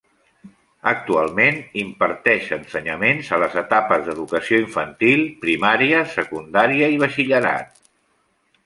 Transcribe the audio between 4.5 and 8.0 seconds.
infantil, primària, secundària i batxillerat.